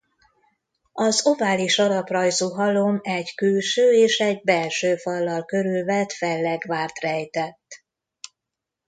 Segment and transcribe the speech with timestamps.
[0.93, 7.83] Az ovális alaprajzú halom egy külső és egy belső fallal körülvett fellegvárt rejtett.